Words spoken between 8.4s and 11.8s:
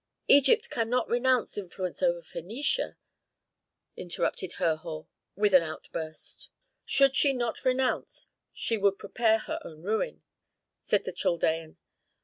she would prepare her own ruin," said the Chaldean.